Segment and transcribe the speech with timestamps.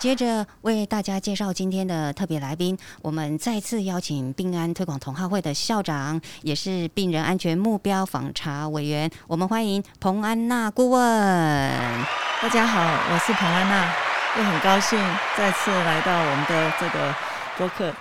[0.00, 11.00] 接着为大家介绍今天的特别来宾，我们再次邀请病安推广同好会的校长，也是病人安全目标访查委员，我们欢迎彭安娜顾问。
[12.40, 12.80] 大家好，
[13.12, 13.94] 我是彭安娜，
[14.38, 14.98] 又很高兴
[15.36, 17.14] 再次来到我们的这个
[17.58, 17.94] 播客。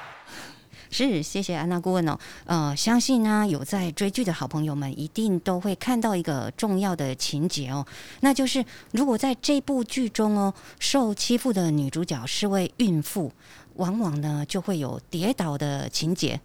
[0.91, 2.17] 是，谢谢安娜顾问哦。
[2.45, 7.85] 呃，相信呢，有在追剧的好朋友们一定都会看到一个重要的情节哦，
[8.21, 13.31] 那就是如果在这部剧中哦，受欺负的女主角是位孕妇，
[13.75, 16.41] 往往呢就会有跌倒的情节。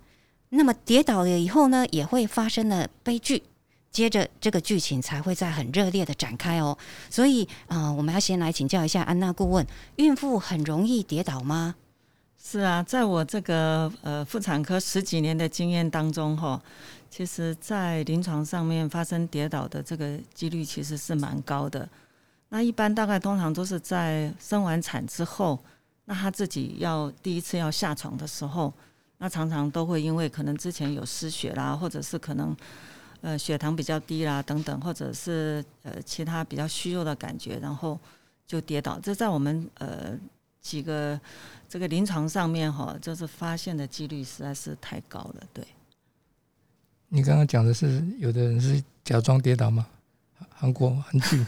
[0.50, 3.42] 那么跌倒了以后呢，也会发生了悲剧，
[3.90, 6.76] 接着这个剧情才会在很热烈的展开哦。
[7.08, 9.66] 所以啊，我们要先来请教一下安娜顾问，
[9.96, 11.74] 孕妇很容易跌倒吗？
[12.46, 16.60] 是啊，在我这个呃妇产科十几年的经验当中，哈，
[17.08, 21.88] 其实在临床上面发生跌倒的这个几率其实是蛮高的。
[22.50, 25.58] 那一般大概通常都是在生完产之后，
[26.04, 28.70] 那他自己要第一次要下床的时候，
[29.16, 32.54] 那常常都会因为可能之前有失血啦，或者是可能
[33.22, 37.98] 呃血糖比较低啦等等，或者是呃其他比较虚弱的感觉，然后
[38.46, 39.00] 就跌倒。
[39.02, 40.16] 这在我们呃。
[40.64, 41.20] 几个
[41.68, 45.46] 这个临床上面哈，就是发现的几率实在是太高了。
[45.52, 45.62] 对，
[47.08, 49.86] 你刚刚讲的是有的人是假装跌倒吗？
[50.48, 51.46] 韩国韩剧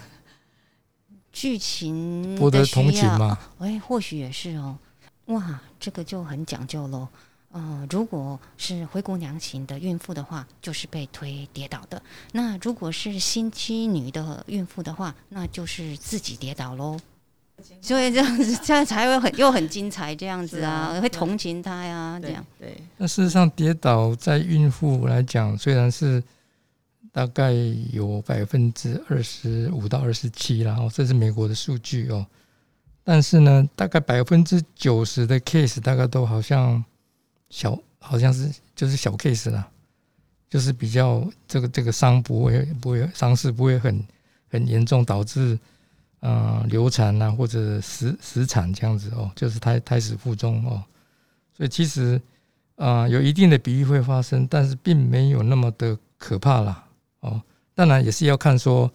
[1.33, 3.37] 剧情博得同情吗？
[3.57, 4.77] 哎，或许也是哦。
[5.25, 7.07] 哇，这个就很讲究喽。
[7.51, 11.99] 呃，如果是灰姑娘型的孕妇的话，就是被推跌倒的；
[12.33, 16.99] 那如果是新妻女的孕妇的话，那就是自己跌倒喽。
[17.81, 22.45] 所以这样子，这样才会很又很精彩，这样子啊，会同情他呀，这样。
[22.59, 22.77] 对。
[22.97, 26.23] 那事实上，跌倒在孕妇来讲，虽然是
[27.11, 27.51] 大概
[27.91, 32.25] 有百分之二十五到二十七然后这是美国的数据哦。
[33.03, 36.83] 但是呢，大概百分之九十的 case 大概都好像
[37.49, 39.67] 小，好像是就是小 case 啦，
[40.47, 44.05] 就是比较这个这个伤不会不会伤势不会很
[44.49, 45.57] 很严重，导致。
[46.21, 50.83] 嗯，流产啊，或者死死产这样子哦，就是胎胎死腹中哦，
[51.55, 52.19] 所以其实
[52.75, 56.87] 啊，有一定的比例会发生，但是并没有那么的可怕啦
[57.19, 57.41] 哦。
[57.75, 58.91] 当然也是要看说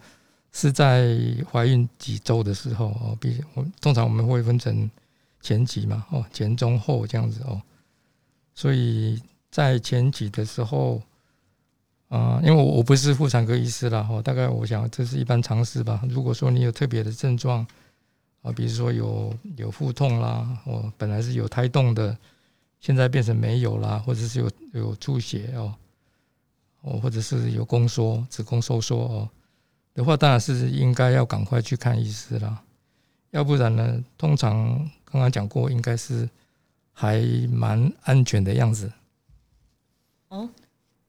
[0.51, 1.17] 是在
[1.49, 4.89] 怀孕几周的时候哦，比我通常我们会分成
[5.41, 7.61] 前几嘛哦，前中后这样子哦，
[8.53, 11.01] 所以在前几的时候。
[12.13, 15.99] 啊，因为我我不是妇产科医师了哈，大概我想这是一般常识吧。
[16.07, 17.65] 如果说你有特别的症状
[18.43, 22.15] 啊，比如说有有腹痛啦，哦，本来是有胎动的，
[22.79, 25.73] 现在变成没有啦，或者是有有出血哦，
[26.81, 29.29] 哦，或者是有宫缩、子宫收缩哦
[29.95, 32.61] 的话，当然是应该要赶快去看医师啦。
[33.31, 34.67] 要不然呢，通常
[35.03, 36.29] 刚刚讲过，应该是
[36.91, 37.19] 还
[37.51, 38.93] 蛮安全的样子。
[40.27, 40.47] 哦。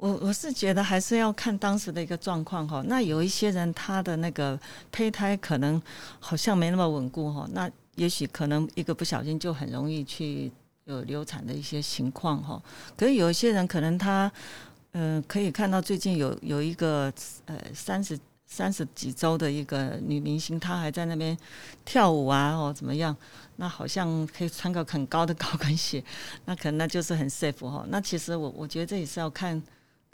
[0.05, 2.85] 我我是觉得还是要看当时的一个状况哈。
[2.87, 4.61] 那有一些人他的那个
[4.93, 5.81] 胚胎可能
[6.21, 10.53] 好像没那么稳固哈，那也许可能一个不小心就很容易去
[10.85, 12.63] 有流产的一些情况哈。
[12.95, 14.31] 可是有一些人可能他
[14.93, 17.11] 嗯可以看到最近有有一个
[17.47, 21.35] 呃三十三十几周的一个女明星，她还在那边
[21.83, 23.17] 跳舞啊哦怎么样？
[23.57, 26.05] 那好像可以穿个很高的高跟鞋，
[26.45, 27.87] 那可能那就是很 safe 哈。
[27.89, 29.63] 那其实我我觉得这也是要看。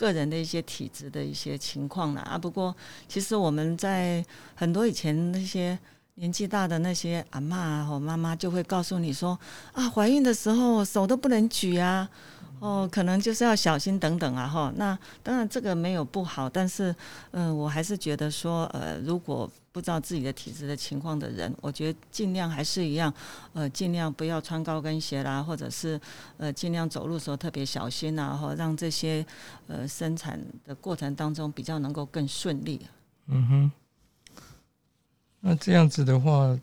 [0.00, 2.74] 个人的一些体质的一些情况了啊，不过
[3.06, 4.24] 其实我们在
[4.54, 5.78] 很多以前那些
[6.14, 9.38] 年纪大的那些阿妈或妈妈就会告诉你说
[9.74, 12.08] 啊，怀孕的时候手都不能举啊。
[12.60, 14.72] 哦，可能就是要小心等等啊，哈。
[14.76, 16.94] 那当然这个没有不好，但是，
[17.30, 23.12] 嗯，我还是觉得说，呃，如果不知道自己的体质的情况的人，我觉得尽量还是一样，
[23.54, 25.98] 呃，尽量不要穿高跟鞋啦，或者是
[26.36, 29.24] 呃，尽量走路的时候特别小心啊，哈，让这些
[29.66, 32.86] 呃生产的过程当中比较能够更顺利。
[33.28, 33.72] 嗯哼。
[35.40, 36.58] 那这样子的话，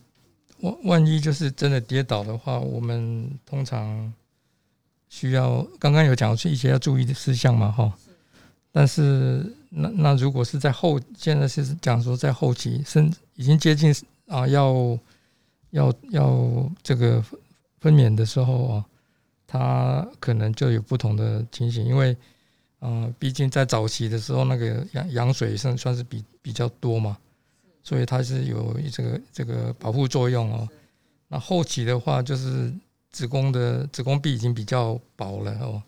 [0.60, 4.14] 万万一就是真的跌倒的话，我们通常。
[5.10, 7.94] 需要刚刚有讲是一些要注意的事项嘛，哈。
[8.72, 13.94] 但是那那如果是在后，现在是讲说在后期，甚已经接近
[14.28, 14.98] 啊，要
[15.72, 17.24] 要要这个
[17.80, 18.86] 分娩的时候啊，
[19.48, 22.16] 它可能就有不同的情形，因为
[22.82, 27.18] 嗯，毕竟在早期的时候，那个羊羊水算算是比比较多嘛，
[27.82, 30.70] 所以它是有这个这个保护作用哦。
[31.28, 32.72] 那后期的话，就是
[33.18, 35.82] 子宫的子宫壁已经比较薄了哦，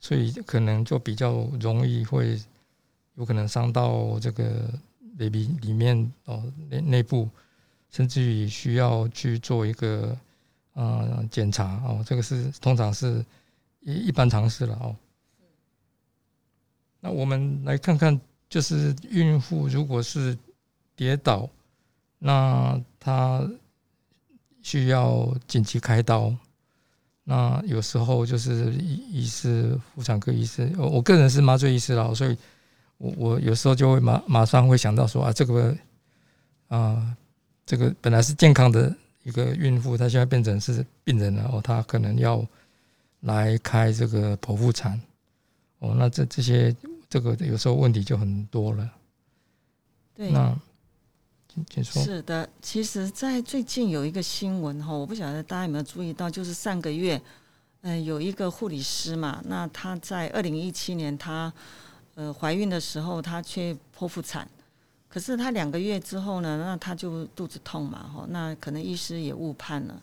[0.00, 1.30] 所以可能就比较
[1.60, 2.36] 容易会
[3.14, 4.68] 有可能伤到这个
[5.16, 7.30] baby 里面哦内内部，
[7.90, 10.18] 甚至于需要去做一个
[10.72, 13.24] 呃检查哦，这个是通常是
[13.82, 14.96] 一一般常识了哦。
[16.98, 20.36] 那我们来看看，就是孕妇如果是
[20.96, 21.48] 跌倒，
[22.18, 23.48] 那她。
[24.66, 26.34] 需要紧急开刀，
[27.24, 32.36] 那有时候就是医医师、妇产科医师，我我个人是麻醉医师啦，所以
[32.98, 35.74] 我我有时候就会马马上会想到说啊，这个
[36.68, 37.16] 啊，
[37.64, 42.46] 这个本来是健康的一个孕妇，她现在变成是病人了哦，她可能要
[43.20, 45.00] 来开这个剖腹产
[45.78, 46.76] 哦，那这这些
[47.08, 48.90] 这个有时候问题就很多了，
[50.14, 50.54] 对，那。
[51.82, 57.20] 是的，其实，在最近有一个新闻哈，我不晓得大家有没有注意到，就是上个月，
[57.82, 61.52] 嗯，有一个护理师嘛，那她在二零一七年，她
[62.16, 64.48] 呃怀孕的时候，她去剖腹产，
[65.08, 70.02] 可是她两个月之后呢，那她就肚子痛嘛，哈，那可能医师也误判了，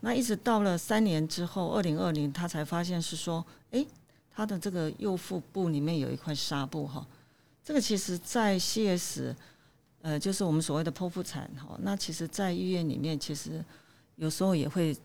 [0.00, 3.84] 那一直到了三年之后，二零二零，她才发现是说，哎，
[4.32, 7.04] 她的这个右腹部里面有一块纱布哈，
[7.64, 9.34] 这个其实在 CS。
[10.02, 13.64] 呃，就是我们所谓的剖腹产哈，那其实，在医院里面，其实
[14.16, 14.96] 有时候也会，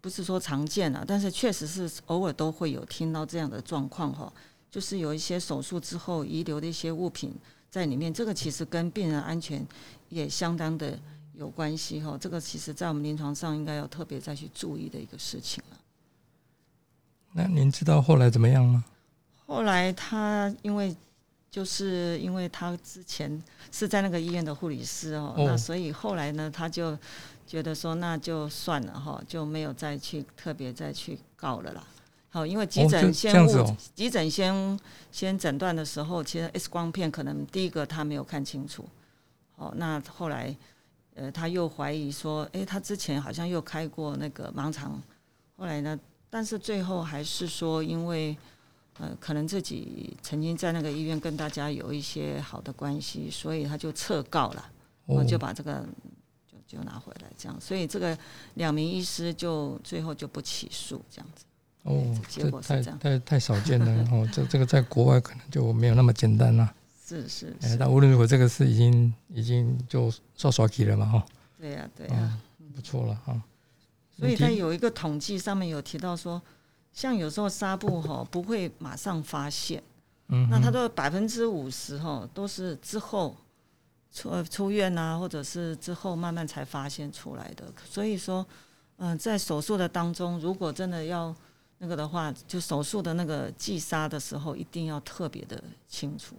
[0.00, 4.32] 不是说常见啊，但是确实是偶尔都会有听到这样的状况哈，
[4.70, 7.34] 就是有一些手术之后遗留的一些物品
[7.68, 9.66] 在里面，这个其实跟病人安全
[10.10, 10.96] 也相当的
[11.34, 15.76] 有关系哈，这个其实在我们临床上应该要特别再去注意的一个事情了。
[17.32, 18.84] 那您知道后来怎么样吗？
[19.44, 20.94] 后来他因为。
[21.56, 23.42] 就是因为他之前
[23.72, 26.94] 是在那个医院的护理师哦，那所以后来呢，他就
[27.46, 31.82] 觉得说那就算了哈，就没有再去特别再去告了啦。
[32.28, 33.32] 好，因为急诊先
[33.94, 34.78] 急诊先
[35.10, 38.84] 先诊断的时候，其实 X 光片可能第一个他没有看清楚。
[39.54, 40.54] 哦，那后来
[41.14, 45.02] 呃他又怀疑说，哎，他之前好像又开过那个盲肠，
[45.56, 45.98] 后来呢，
[46.28, 48.36] 但是最后还是说因为。
[48.98, 54.70] 呃，可能自己曾经在那个医院跟大家有一些好的关系，所以他就撤告了，
[55.04, 55.86] 我就把这个
[56.50, 58.16] 就就拿回来，这样，所以这个
[58.54, 61.44] 两名医师就最后就不起诉，这样子。
[61.82, 66.74] 哦，结果是这样，太太少见了 哦，这这个在国外可能就没有那么简单了。
[67.06, 71.26] 是是，哎，但无论如何，这个是已经已经就刷刷起了嘛，哈。
[71.60, 72.38] 对呀对呀，
[72.74, 73.42] 不错了哈。
[74.18, 76.40] 所以他有一个统计，上面有提到说。
[76.96, 79.82] 像有时候纱布哈不会马上发现，
[80.28, 83.36] 嗯，那他的百分之五十哈都是之后
[84.10, 87.70] 出出院啊，或者是之后慢慢才发现出来的。
[87.84, 88.44] 所以说，
[88.96, 91.36] 嗯，在手术的当中，如果真的要
[91.76, 96.34] 那个的话，就手术的那个系纱的时候，一定要特别的清楚。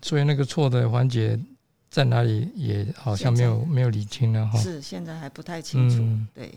[0.00, 1.38] 所以那个错的环节
[1.90, 4.58] 在哪里，也好像没有没有理清了哈。
[4.58, 6.54] 是现在还不太清楚，对。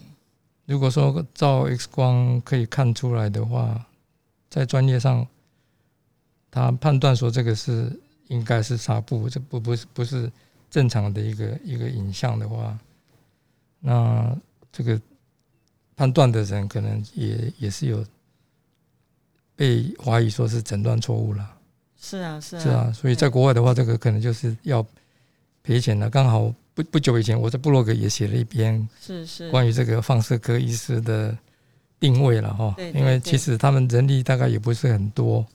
[0.71, 3.85] 如果说照 X 光可以看出来的话，
[4.49, 5.27] 在专业上，
[6.49, 7.91] 他判断说这个是
[8.29, 10.31] 应该是纱布，这不不是不是
[10.69, 12.79] 正常的一个一个影像的话，
[13.81, 14.33] 那
[14.71, 14.97] 这个
[15.97, 18.05] 判断的人可能也也是有
[19.57, 21.53] 被怀疑说是诊断错误了。
[21.99, 24.85] 是啊，是啊，是啊，所以在国外的话，这个可能就是要
[25.63, 26.53] 赔钱了，刚好。
[26.73, 31.37] 不不久以前，我在部落格也写了一篇，是是关于这个放射科医师的
[31.99, 32.75] 定位了哈。
[32.93, 35.45] 因为其实他们人力大概也不是很多，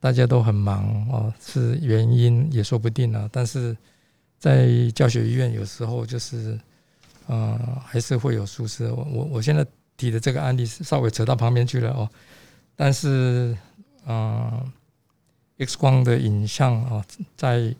[0.00, 3.28] 大家都很忙哦，是原因也说不定啊。
[3.32, 3.76] 但是
[4.38, 6.58] 在教学医院有时候就是，
[7.26, 8.90] 呃，还是会有疏失。
[8.92, 9.64] 我我我现在
[9.96, 12.08] 提的这个案例是稍微扯到旁边去了哦。
[12.74, 13.56] 但是，
[14.06, 14.72] 嗯
[15.58, 17.04] ，X 光的影像啊，
[17.36, 17.74] 在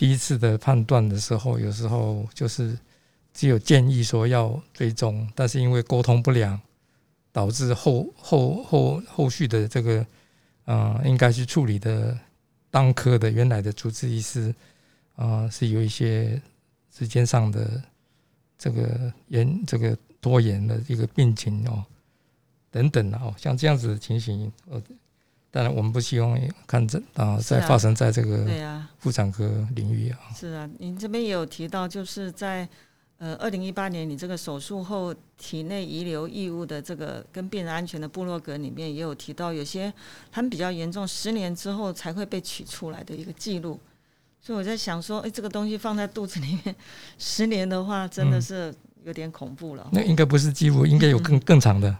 [0.00, 2.74] 第一次的判断的时候，有时候就是
[3.34, 6.58] 只有建议说要追踪，但是因为沟通不良，
[7.32, 10.06] 导致后后后后续的这个，
[10.64, 12.18] 嗯，应该去处理的
[12.70, 14.54] 当科的原来的主治医师，
[15.16, 16.40] 啊，是有一些
[16.90, 17.82] 时间上的
[18.56, 21.84] 这个延这个拖延的一个病情哦，
[22.70, 24.82] 等等的哦，像这样子的情形，呃。
[25.50, 28.46] 当然，我们不希望看这啊，在发生在这个
[28.98, 30.18] 妇产科领域啊。
[30.34, 32.68] 是啊，您这边也有提到，就是在
[33.18, 39.92] 呃，二零一八年你这个手术后体内遗留异物的这个跟病人安全的部落格里面也有提到，有些
[40.32, 43.78] 他们比较严重，十年之后才会被取出来的一个记录。
[44.40, 46.74] 所以我在想说，哎，这个东西放在肚子里面
[47.18, 49.86] 十年的话，真的是有点恐怖了。
[49.92, 51.94] 那应该不是记录，应该有更更长的，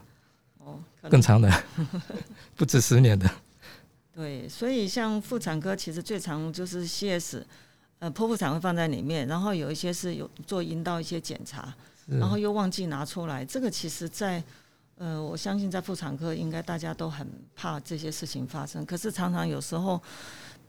[1.09, 1.63] 更长的，
[2.55, 3.29] 不止十年的。
[4.13, 7.41] 对，所以像妇产科其实最常就是 CS，
[7.99, 11.73] 呃，剖腹产会放在里面，然后有一些是有做阴道一些检查，
[12.07, 13.43] 然后又忘记拿出来。
[13.45, 14.43] 这个其实在，
[14.97, 19.99] 呃，我相信在妇产科应该大家都很怕这些事情发生，可是常常有时候，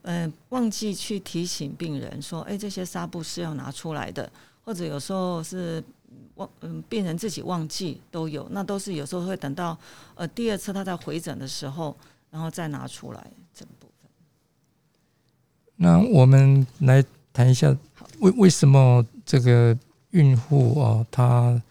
[0.03, 4.31] 嗯、忘记去提醒病人说，哎，这些纱布是要拿出来的，
[4.63, 5.83] 或者有时候是
[6.35, 9.77] 忘，嗯，病人自己忘记都有，那都是有时候会等到
[10.15, 11.95] 呃第二次他在回诊的时候，
[12.31, 14.09] 然后再拿出来这个部分。
[15.75, 17.75] 那我们来谈一下，
[18.19, 19.77] 为为什么这个
[20.11, 21.61] 孕妇哦，她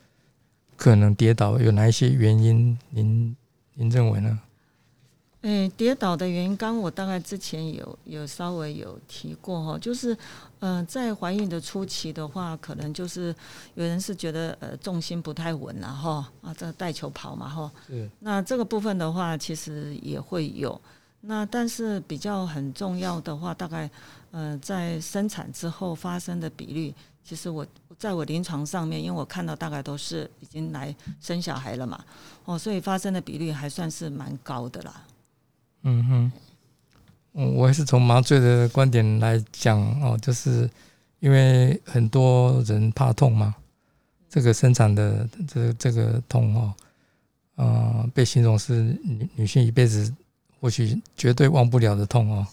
[0.77, 2.77] 可能跌倒，有哪一些原因？
[2.91, 3.37] 您
[3.75, 4.41] 您认为呢？
[5.43, 10.17] 诶，跌倒的原因，刚我大概之前有有稍微有提过哈，就是，
[10.63, 13.35] 呃，在怀孕的初期的话，可能就是
[13.75, 20.81] 有人是觉得呃重心不太稳了哈啊，这带球跑嘛哈，是那这个部分的话，其实也会有。
[21.23, 23.91] 那但是比较很重要的话，大概
[24.31, 27.67] 呃在生产之后发生的比率，其实我
[27.99, 32.05] 在我临床上面，因为我看到大概都是已经来生小孩了嘛，
[32.45, 35.03] 哦，所以发生的比率还算是蛮高的啦。
[35.83, 36.33] 嗯哼，嗯，
[37.33, 40.69] 我还是从麻醉的观点来讲哦，就是
[41.21, 43.55] 因为很多人怕痛嘛，
[44.29, 46.75] 这个生产的这这个痛哦，
[47.57, 50.15] 呃，被形容是女女性一辈子
[50.61, 52.47] 或许绝对忘不了的痛哦。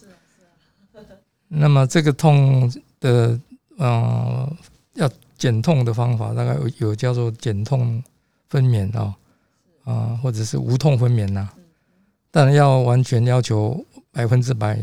[1.48, 3.38] 那么这个痛的
[3.76, 4.56] 呃，
[4.94, 8.02] 要减痛的方法，大概有有叫做减痛
[8.48, 9.14] 分娩哦，
[9.84, 11.48] 啊、或者是无痛分娩呐、
[12.30, 13.84] 当然要完全要求
[14.20, 14.78] 百分之百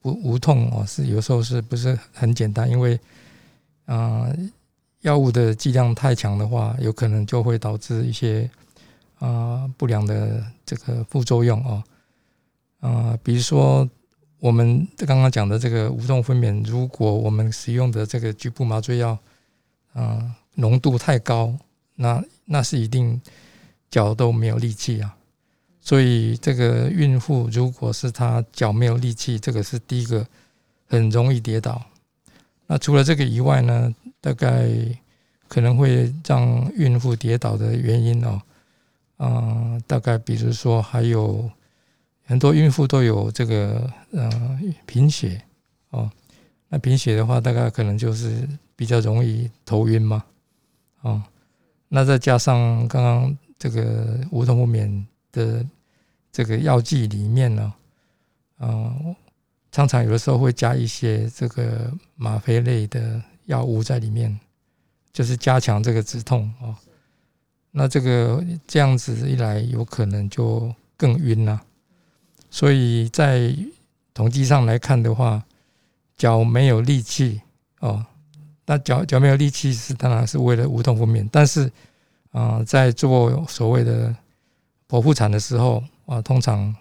[0.00, 2.68] 不无痛哦，是有时候是不是很简单？
[2.68, 2.98] 因为
[3.86, 4.26] 啊、
[5.02, 8.50] 药物的剂量太强的话，有可能就会导致一些
[9.20, 11.84] 啊、不良的这个副作用哦。
[12.80, 13.88] 啊、比如说
[14.40, 19.16] 我们刚刚讲的这个无痛分娩，如果我们使用的这个局部麻醉药
[19.92, 21.56] 啊、浓度太高，
[21.94, 23.22] 那那是一定
[23.88, 25.14] 脚都没有力气啊。
[25.84, 30.24] 所以这个孕妇如果是她脚没有力气，这个是第一个
[30.86, 31.82] 很容易跌倒。
[32.68, 34.70] 那除了这个以外呢，大概
[35.48, 38.40] 可能会让孕妇跌倒的原因哦，
[39.18, 41.50] 嗯、大概比如说还有
[42.24, 45.42] 很多孕妇都有这个嗯贫血
[45.90, 46.08] 哦，
[46.68, 50.24] 那贫血的话，大概可能就是比较容易头晕嘛，
[51.02, 51.20] 哦，
[51.88, 55.66] 那再加上刚刚这个无痛分娩的
[56.30, 57.72] 这个药剂里面呢，
[58.60, 59.16] 嗯、
[59.72, 64.38] 常常有的时候会加一些这个吗啡类的药物在里面，
[65.12, 66.76] 就是加强这个止痛哦。
[67.70, 71.60] 那这个这样子一来，有可能就更晕了。
[72.50, 73.56] 所以在
[74.12, 75.42] 统计上来看的话，
[76.18, 77.40] 脚没有力气
[77.80, 78.04] 哦，
[78.66, 81.72] 那脚脚没有力气是当然是为了无痛分娩，但是
[82.32, 84.14] 啊、在做所谓的
[84.92, 86.76] 剖腹产的时候啊，通常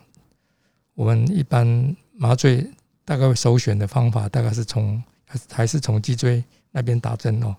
[0.96, 2.70] 我们一般麻醉
[3.06, 5.02] 大概首选的方法，大概是从
[5.50, 7.56] 还是从脊椎那边打针哦。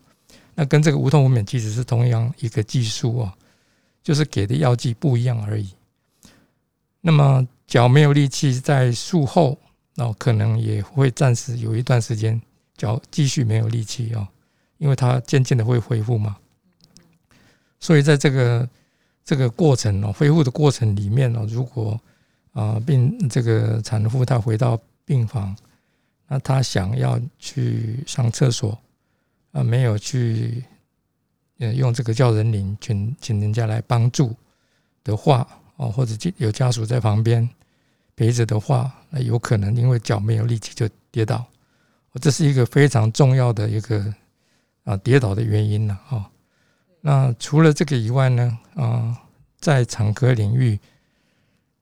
[0.54, 3.32] 那跟这个无痛分娩其实是同样一个技术哦，
[4.02, 5.70] 就是给的药剂不一样而已。
[7.00, 9.58] 那么脚没有力气，在术后
[9.96, 12.38] 哦，可能也会暂时有一段时间
[12.76, 14.28] 脚继续没有力气哦，
[14.76, 16.36] 因为它渐渐的会恢复嘛。
[17.80, 18.68] 所以在这个
[19.24, 22.00] 这个过程哦，恢复的过程里面哦，如果
[22.52, 25.56] 啊病这个产妇她回到病房，
[26.26, 28.78] 那她想要去上厕所
[29.52, 30.64] 啊，没有去
[31.58, 34.34] 呃用这个叫人领，请请人家来帮助
[35.04, 37.48] 的话哦，或者有家属在旁边
[38.16, 41.44] 陪着的话，那有可能因为脚没有力气就跌倒，
[42.20, 44.12] 这是一个非常重要的一个
[44.84, 46.24] 啊跌倒的原因了哦。
[47.04, 49.20] 那除了这个以外呢，啊，
[49.58, 50.78] 在产科领域，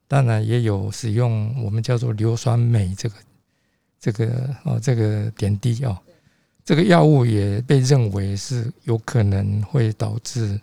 [0.09, 3.15] 当然也有使用我们叫做硫酸镁这个
[4.01, 5.95] 这个哦这个点滴哦，
[6.65, 10.59] 这个药物也被认为是有可能会导致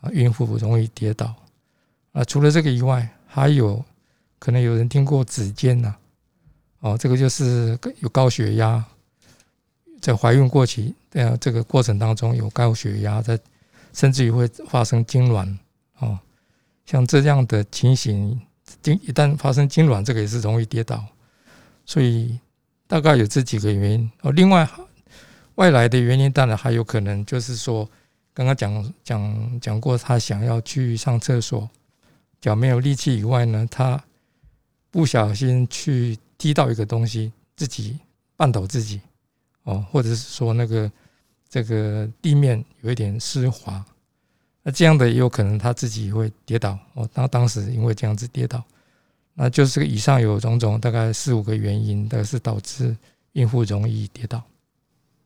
[0.00, 1.32] 啊孕妇容易跌倒
[2.10, 2.24] 啊。
[2.24, 3.82] 除了这个以外，还有
[4.40, 5.94] 可能有人听过指尖呐、
[6.80, 8.84] 哦，这个就是有高血压，
[10.00, 13.38] 在怀孕过期呃这个过程当中有高血压，在
[13.92, 15.56] 甚至于会发生痉挛
[15.98, 16.18] 哦，
[16.86, 18.40] 像这样的情形，
[18.82, 21.04] 经一旦发生痉挛，这个也是容易跌倒，
[21.84, 22.38] 所以
[22.86, 24.32] 大概有这几个原因哦。
[24.32, 24.68] 另外
[25.56, 27.88] 外来的原因，当然还有可能就是说，
[28.32, 31.68] 刚刚讲讲讲过，他想要去上厕所，
[32.40, 34.02] 脚没有力气以外呢，他
[34.90, 37.98] 不小心去踢到一个东西，自己
[38.36, 39.00] 绊倒自己。
[39.64, 40.90] 哦，或者是说那个
[41.52, 43.84] 这个地面有一点湿滑，
[44.62, 47.06] 那这样的也有可能他自己会跌倒哦。
[47.12, 48.64] 当当时因为这样子跌倒，
[49.34, 52.96] 那就是以上有种种大概四五个原因，都是导致
[53.32, 54.42] 孕妇容易跌倒。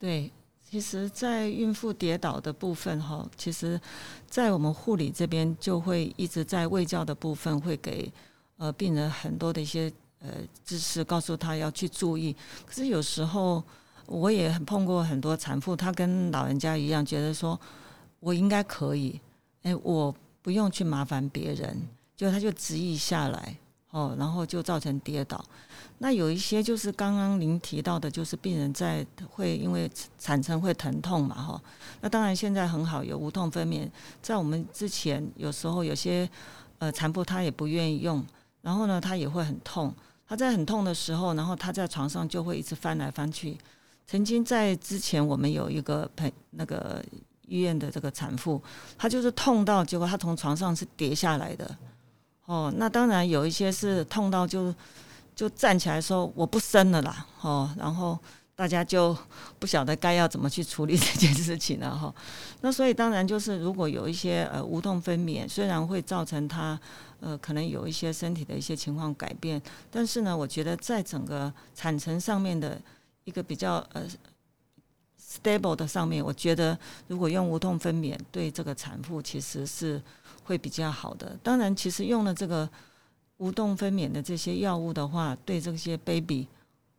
[0.01, 0.29] 对，
[0.69, 3.81] 其实，在孕妇跌倒的部分哈，其实，
[4.29, 8.13] 在我们护理这边就会一直在喂教的部分会给
[8.57, 10.31] 呃病人很多的一些呃
[10.65, 12.35] 知识，告诉他要去注意。
[12.67, 13.63] 可是有时候。
[14.07, 17.59] 我也很碰过很多产妇，她跟老人家一样，觉得说
[18.21, 19.21] 我应该可以，
[19.63, 21.77] 哎，我不用去麻烦别人，
[22.17, 23.57] 就她就执意下来，
[23.91, 25.45] 哦，然后就造成跌倒。
[25.99, 31.63] 那有一些就是刚刚您提到的，就是病人在会因为产程会疼痛嘛，哈。
[32.03, 33.89] 那当然现在很好，有无痛分娩。
[34.21, 36.29] 在我们之前，有时候有些
[36.79, 38.23] 呃产妇她也不愿意用，
[38.61, 39.95] 然后呢，她也会很痛。
[40.29, 43.57] 她在很痛的时候，然后她在床上就会一直翻来翻去。
[44.07, 47.05] 曾经在之前，我们有一个朋那个
[47.49, 48.63] 医院的这个产妇，
[48.97, 51.77] 她就是痛到，结果她从床上是跌下来的。
[52.45, 54.73] 哦，那当然有一些是痛到就
[55.35, 57.27] 就站起来说我不生了啦。
[57.41, 58.17] 哦，然后
[58.55, 59.17] 大家就
[59.59, 62.15] 不晓得该要怎么去处理这件事情了哈。
[62.61, 66.79] 那所以当然就是如果有一些呃无痛分娩，虽然会造成她
[67.19, 69.61] 呃可能有一些身体的一些情况改变，
[69.91, 72.81] 但是呢，我觉得在整个产程上面的。
[73.27, 74.09] 一个比较呃
[75.21, 76.79] stable 的上面，我觉得
[77.09, 80.01] 如果用无痛分娩对这个产妇其实是
[80.45, 81.37] 会比较好的。
[81.43, 82.69] 当然，其实用了这个
[83.39, 86.47] 无痛分娩的这些药物的话，对这些 baby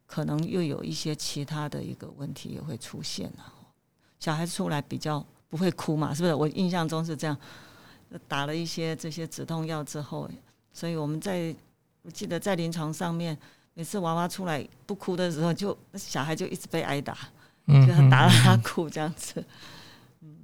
[0.06, 3.54] 可能又有一些其他的一个问题也会出现了。
[4.20, 6.34] 小孩子出来比较不会哭嘛，是不是？
[6.34, 7.38] 我印象中是这样。
[8.28, 10.30] 打了一些这些止痛药之后，
[10.74, 11.56] 所以我们在
[12.02, 13.38] 我记得在临床上面。
[13.78, 17.16] 每次娃娃出来不哭的时候，就小孩就一直被挨打，
[17.68, 19.34] 就打到他哭这样子。
[20.22, 20.36] 嗯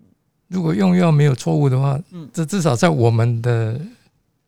[0.49, 3.81] 如果用药没有错误的话，嗯，这至少在我们的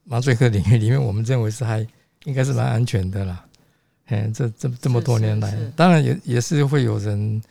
[0.04, 1.80] 麻醉科领域里面，我们认为是还
[2.26, 3.44] 应该是蛮安全的啦。
[4.10, 7.42] 嗯，这这这么多年来，当然也也是会有人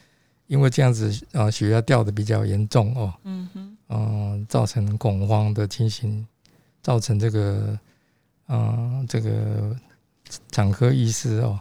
[0.46, 6.24] 因为这样子啊，血压掉的比较严重哦，嗯哼，嗯，造成恐慌的情形，
[6.80, 7.76] 造成这个，
[8.46, 9.76] 嗯，这个。
[10.50, 11.58] 产科医师哦，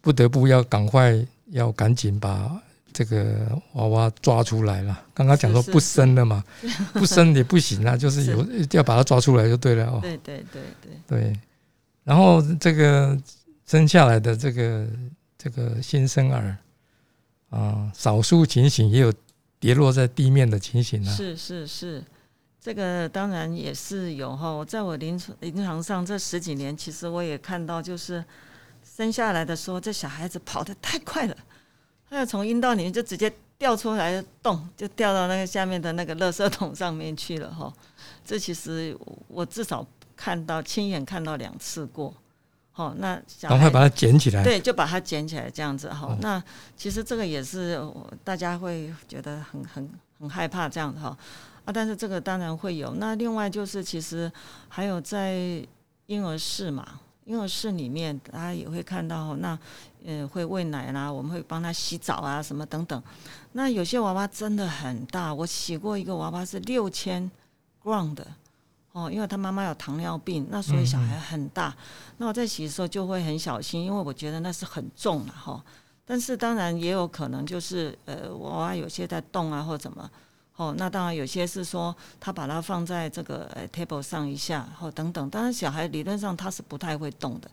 [0.00, 1.14] 不得不要赶快
[1.50, 2.60] 要赶紧把
[2.92, 5.04] 这个娃娃抓出来了。
[5.14, 6.44] 刚刚讲说不生了嘛，
[6.92, 10.00] 不生也不行啊， 就是有要把它抓出来就对了哦。
[10.02, 11.40] 对对对对对。
[12.04, 13.16] 然后这个
[13.66, 14.86] 生下来的这个
[15.36, 16.56] 这个新生儿
[17.50, 19.12] 啊，少数情形也有
[19.60, 21.14] 跌落在地面的情形啊。
[21.14, 22.02] 是是是。
[22.68, 28.22] 这个当然也是有哈，我在我临床临床上这十几年，其实我也看到，就是
[28.84, 31.34] 生下来的时候，这小孩子跑得太快了，
[32.10, 37.72] 他要从阴道里面就直接掉出来，洞就掉到那个下面的那个垃圾桶上面去了哈。
[38.22, 38.94] 这其实
[39.28, 42.12] 我至少看到亲眼看到两次过，
[42.72, 46.14] 好，那赶快把它捡起来，对，就把它捡起来这样子哈。
[46.20, 46.42] 那
[46.76, 47.80] 其实这个也是
[48.22, 51.16] 大家会觉得很很很害怕这样子哈。
[51.64, 52.94] 啊，但是这个当然会有。
[52.94, 54.30] 那另外就是，其实
[54.68, 55.66] 还有在
[56.06, 59.58] 婴儿室嘛，婴儿室里面大家也会看到，那
[60.06, 63.02] 呃会喂奶啦，我们会帮他洗澡啊，什么等等。
[63.52, 67.30] 那有些娃娃真的很大，我洗过一个娃娃是六千
[67.82, 68.26] gram 的
[68.92, 71.76] 哦，因为他妈妈有糖尿病，那所以小孩很大。
[72.16, 75.62] 那我在洗的时候就会很小心，因为我觉得那是很重了哈。
[76.10, 80.10] 但是当然也有可能就是呃娃娃有些在动啊或怎么。
[80.56, 85.28] 哦，那当然有些是说他把它放在这个呃 table 上一下，或等等。
[85.28, 87.50] 当然小孩理论上他是不太会动的，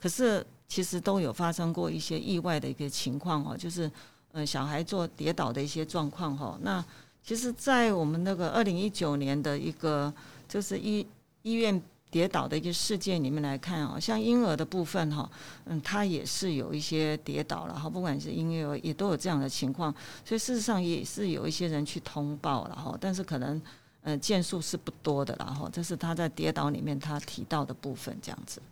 [0.00, 3.90] 可是其实都有发生过一些意外的一个情况哦，就是
[4.30, 6.56] 呃小孩做跌倒的一些状况哈。
[6.62, 6.82] 那
[7.22, 10.14] 其实，在我们那个二零一九年的一个
[10.48, 11.04] 就是医
[11.42, 11.82] 医院。
[12.16, 15.30] 跌倒的一个事件里面来看哦，像婴儿的部分哈，
[15.66, 23.60] 嗯，他也是有一些跌倒了哈，不管是婴儿也都有这样的情况，所以事实上也是有一些人去通报了哈，但是可能
[24.00, 28.62] 呃件数是不多的然后这是他在跌倒里面他提到的部分这样子。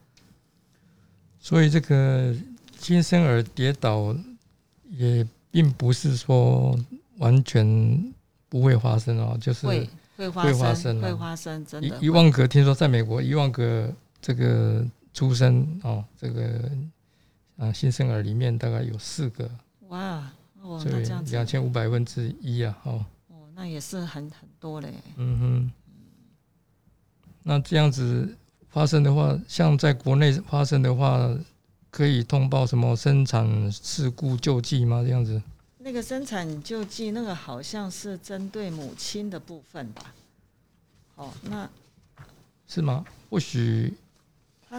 [1.38, 2.34] 所以这个
[2.78, 4.16] 新生儿跌倒
[4.88, 6.74] 也并不是说
[7.18, 8.14] 完全
[8.48, 9.66] 不会发生哦，就是
[10.16, 11.02] 会会发会发生，生啊。
[11.02, 16.70] 会发生，真的一一万个，听说在美国一万个这个出生哦，这个
[17.56, 19.50] 啊新生儿里面大概有四个，
[19.88, 20.30] 哇
[20.62, 21.32] 那这样子。
[21.32, 24.92] 两千五百分之一啊，哦，哦，那也是很很多嘞。
[25.16, 25.70] 嗯哼，
[27.42, 28.36] 那这样子
[28.70, 31.28] 发生的话，像在国内发生的话，
[31.90, 35.02] 可以通报什么生产事故救济吗？
[35.04, 35.40] 这样子
[35.84, 40.14] 那个生产救济那个好像是针对母亲的部分吧？
[41.16, 41.68] 哦，那
[42.66, 43.04] 是吗？
[43.28, 43.92] 或许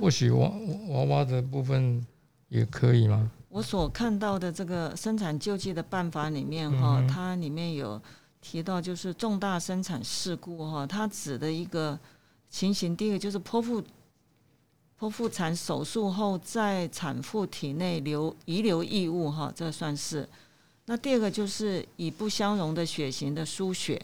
[0.02, 0.52] 或许娃
[0.90, 2.04] 娃娃的部分
[2.50, 3.30] 也可以吗？
[3.50, 8.02] 我所看到的这个生产救济的办法里面哈、嗯它里面有
[8.42, 12.00] 提到就是重大生产事故哈、它指的一个
[12.50, 13.80] 情形，第一个就是剖腹
[15.00, 20.28] 剖腹产手术后在产妇体内留遗留异物哈、这算是。
[20.86, 24.02] 那第二个就是以不相容的血型的输血，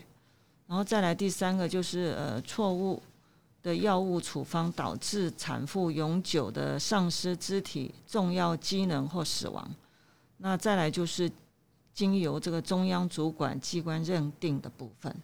[0.68, 3.02] 然后再来第三个就是呃错误
[3.62, 9.70] 的药物处方导致产妇永久的丧失肢体重要机能或死亡。
[10.38, 11.32] 那再来就是
[11.94, 15.16] 经由这个中央主管机关认定的部分，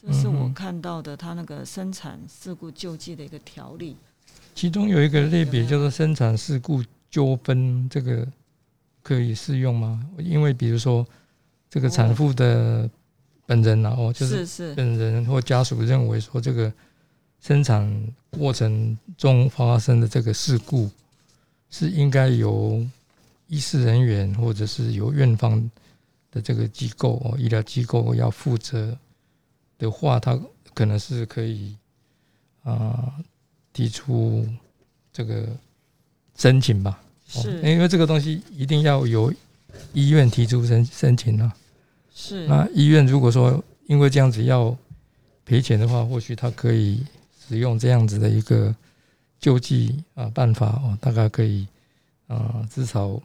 [0.00, 3.96] 这是我看到的他那个生产事故救济的一个条例。
[4.54, 8.24] 其中有一个类别叫做生产事故纠纷，这个
[9.06, 10.04] 可以适用吗？
[10.18, 11.06] 因为比如说
[11.70, 12.90] 这个产妇的
[13.46, 16.72] 本人啊，哦，就是本人或家属认为说这个
[17.40, 17.88] 生产
[18.32, 20.90] 过程中发生的这个事故
[21.70, 22.84] 是应该由
[23.46, 25.70] 医师人员或者是由院方
[26.32, 28.98] 的这个机构哦，医疗机构要负责
[29.78, 30.36] 的话，他
[30.74, 31.76] 可能是可以
[32.64, 33.14] 啊、
[33.72, 34.44] 提出
[35.12, 35.46] 这个
[36.36, 37.00] 申请吧。
[37.34, 39.32] 哦是因为这个东西一定要由
[39.92, 41.52] 医院提出申申请啊。
[42.14, 44.76] 是那医院如果说因为这样子要
[45.44, 47.04] 赔钱的话，或许他可以
[47.46, 48.74] 使用这样子的一个
[49.38, 51.66] 救济啊办法哦，大概可以
[52.26, 53.20] 啊至少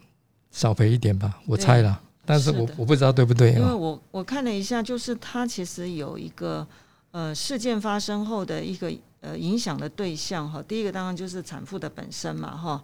[0.51, 1.99] 少赔一点吧，我猜啦。
[2.23, 3.75] 但是我是我不知道对不对因为啊？
[3.75, 6.65] 我我看了一下，就是它其实有一个
[7.11, 10.63] 呃事件发生后的一个呃影响的对象哈。
[10.67, 12.83] 第一个当然就是产妇的本身嘛哈，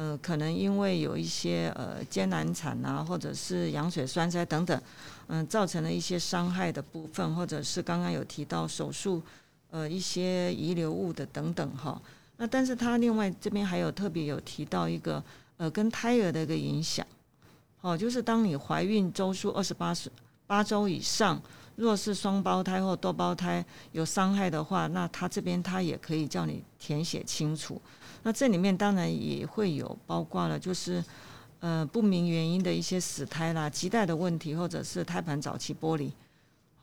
[0.00, 4.82] 呃，可能因为有一些呃艰难产啊，或者是羊水栓塞等等，
[5.26, 9.22] 嗯、造成了一些伤害的部分，或者是刚刚有提到手术
[9.70, 12.00] 呃一些遗留物的等等哈。
[12.38, 15.22] 那但是它另外这边还有特别有提到一个
[15.58, 17.06] 呃跟胎儿的一个影响。
[17.82, 20.10] 哦，就是当你怀孕周数二十八十
[20.46, 21.38] 八周以上，
[21.76, 27.78] 若是双胞胎或多胞胎有伤害的话，那他这边他也可以叫你填写清楚。
[28.22, 31.02] 那这里面当然也会有包括了，就是
[31.60, 36.12] 呃不明原因的一些死胎啦、脐带的问题，或者是胎盘早期剥离。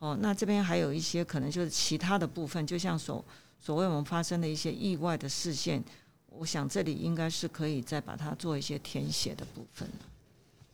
[0.00, 3.24] 哦，那这边还有一些可能就是其他的部分，就像所
[3.60, 5.82] 所谓我们发生的一些意外的事件，
[6.30, 9.88] 我想这里应该是可以再把它做一些填写的部分。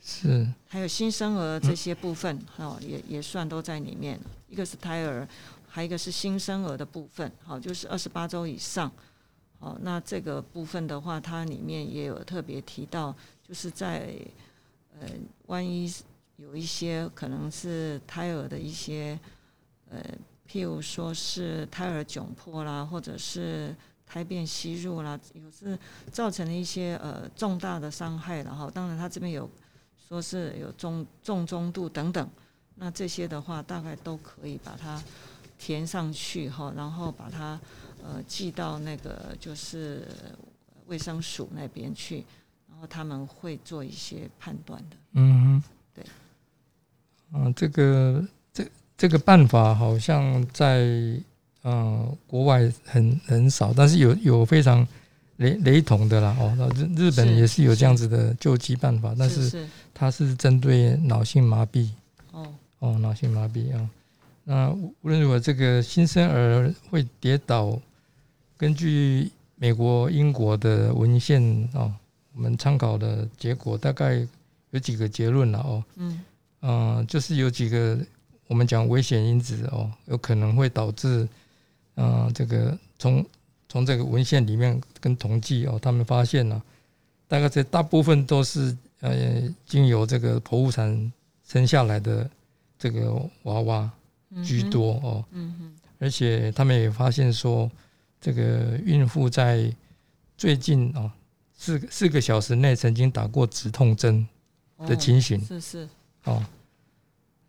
[0.07, 4.21] 是还有新生儿这些部分，哦，也也算都在里面。
[4.51, 5.27] 一个是胎儿，
[5.67, 8.93] 还有一个是新生儿的部分，好，就是二十八周以上。
[9.59, 14.15] 哦，那这个部分的话，它里面也有特别提到，就是在
[15.01, 15.09] 呃，
[15.47, 15.93] 万一
[16.37, 19.19] 有一些可能是胎儿的一些
[19.91, 20.01] 呃，
[20.51, 23.75] 譬如说是胎儿窘迫啦，或者是
[24.07, 25.79] 胎便吸入啦，有是
[26.13, 28.71] 造成了一些呃重大的伤害然后。
[28.71, 29.51] 当然，它这边有。
[30.07, 32.29] 说是有重重中度等等，
[32.75, 35.03] 那这些的话大概都可以把它
[35.59, 37.59] 填上去哈，然后把它
[38.05, 40.07] 呃寄到那个就是
[40.87, 42.23] 卫生署那边去，
[42.71, 44.97] 然后他们会做一些判断的。
[45.13, 45.63] 嗯哼，
[45.95, 46.05] 对，
[47.33, 48.65] 啊，这个这
[48.97, 50.87] 这个办法好像在
[51.63, 54.87] 呃国外很很少，但是有有非常
[55.39, 61.89] 雷雷同的啦哦，那日日本也是有这样子的救济办法，但是是它是针对脑性麻痹
[62.33, 63.91] 哦，哦，脑性麻痹啊。
[64.45, 67.81] 那无无论如何，这个新生儿会跌倒，
[68.65, 71.39] 根据美国、英国的文献
[71.75, 71.93] 哦，
[72.35, 74.27] 我们参考的结果大概
[74.71, 75.85] 有几个结论了哦。
[75.97, 76.25] 嗯。
[76.63, 77.99] 嗯，就是有几个
[78.47, 81.29] 我们讲危险因子哦，有可能会导致，
[81.97, 83.23] 嗯、这个从
[83.69, 86.63] 从这个文献里面跟统计哦，他们发现了、
[87.29, 91.13] 大概这大部分都是呃经由这个剖腹产
[91.47, 92.31] 生下来的
[92.79, 93.91] 这个娃娃
[94.31, 97.71] 嗯居多哦，嗯嗯，而且他们也发现说，
[98.25, 99.71] 这个孕妇在
[100.35, 101.13] 最近哦
[101.55, 104.27] 四四个小时内曾经打过止痛针
[104.79, 105.39] 哦的情形。
[105.45, 105.87] 是是
[106.25, 106.43] 哦。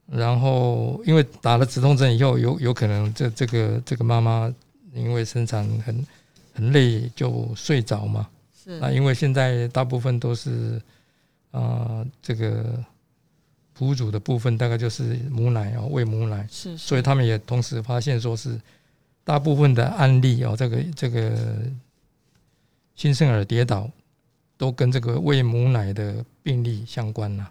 [0.06, 4.54] 然后因为打了止痛针以后，有有可能这这个这个妈妈
[4.94, 6.06] 因为生产很
[6.54, 8.28] 很累就睡着嘛。
[8.54, 10.82] 是那因为现在大部分都是
[11.52, 12.84] 啊、这个
[13.74, 18.60] 哺乳的部分大概就是母奶哦，喂母奶，是，所以他们也同时发现说是
[19.26, 21.38] 大部分的案例哦，这个这个
[22.96, 23.92] 新生儿跌倒
[24.56, 27.48] 都跟这个喂母奶的病例相关呐、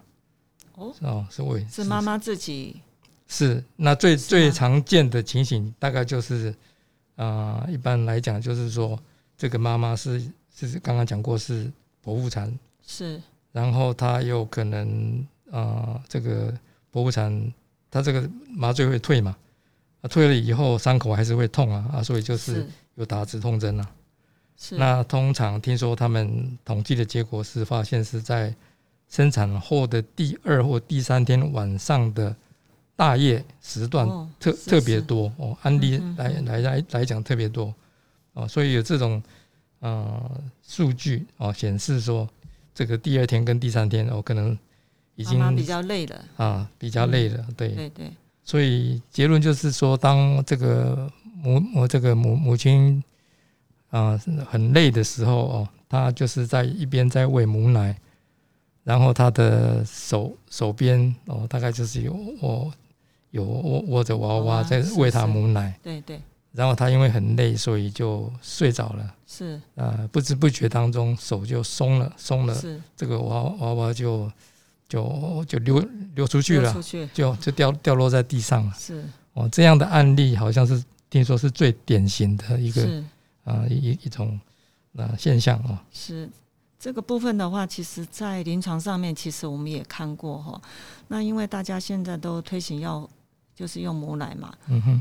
[0.75, 2.81] 哦，哦，是喂是妈妈自己？
[3.27, 6.49] 是那最最常见的情形大概就是
[7.15, 8.97] 啊、呃一般来讲就是说
[9.35, 11.65] 这个妈妈是是刚刚讲过是
[12.03, 13.21] 剖腹产，是。
[13.51, 16.51] 然后她有可能啊、呃这个
[16.93, 17.53] 剖腹产，
[17.89, 19.35] 她这个麻醉会退嘛，
[20.05, 22.53] 啊退了以后伤口还是会痛啊啊，所以就是。
[22.55, 23.89] 是有打止痛针啊。
[24.57, 24.77] 是。
[24.77, 28.55] 那通常听说他们统计的结果是发现是在
[29.09, 32.33] 生产后的第二或第三天晚上的
[32.95, 37.73] 大夜时段哦特是特别多哦，案例嗯嗯来嗯来来来讲特别多
[38.31, 39.21] 哦，所以有这种
[39.79, 42.25] 呃数据哦显示说，
[42.73, 44.57] 这个第二天跟第三天哦可能
[45.15, 48.09] 已经比较累了，啊比较累了，对，对对
[48.45, 53.03] 所以结论就是说，当这个母母这个母母亲
[53.89, 54.17] 啊、
[54.49, 57.95] 很累的时候哦，她就是在一边在喂母奶，
[58.83, 62.71] 然后她的手手边哦，大概就是有握
[63.31, 66.19] 有握握着娃娃在喂她母奶，对对。
[66.51, 69.15] 然后她因为很累，所以就睡着了。
[69.25, 69.59] 是。
[69.75, 72.79] 呃，不知不觉当中手就松了，松了，是。
[72.95, 74.31] 这个娃娃娃就
[74.87, 75.79] 就就流
[76.15, 78.73] 流出去了出，去就就掉掉落在地上了。
[78.77, 83.03] 是哦，这样的案例好像是听说是最典型的一个
[83.43, 84.39] 啊、一一一种
[84.97, 85.77] 啊、现象哦。
[85.91, 86.29] 是
[86.79, 90.61] 这个部分的话，其实在临床上面，其实我们也看过哈。
[91.07, 93.09] 那因为大家现在都推行要
[93.55, 94.53] 就是用母奶嘛，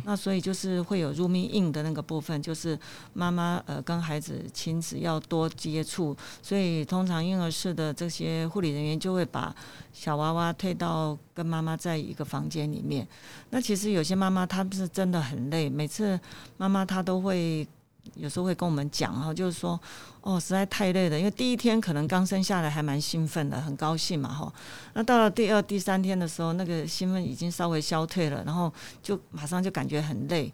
[0.05, 2.79] 那所以就是会有入命硬的那个部分，就是
[3.12, 9.53] 妈妈呃跟孩子亲子要多接触，所以通常婴儿室的这些护理人员就会把
[9.93, 13.07] 小娃娃推到跟妈妈在一个房间里面。
[13.51, 16.19] 那其实有些妈妈她不是真的很累，每次
[16.57, 17.67] 妈妈她都会。
[18.14, 19.81] 有时候会跟我们讲哈，就是说，
[20.21, 24.53] 哦，实在太累了，因为第一天可能刚生下来还蛮兴奋的，很高兴嘛哈。
[24.93, 30.53] 那到了第二、第三天的时候，那个兴奋已经稍微消退了，然后就马上就感觉很累。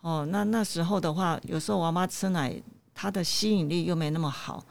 [0.00, 2.54] 哦，那那时候的话，有时候娃娃吃奶，
[2.94, 4.64] 它的吸引力又没那么好，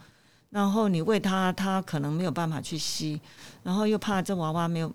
[0.49, 3.21] 然后你喂它，它可能没有办法去吸，
[3.63, 4.91] 然后又怕这娃娃没有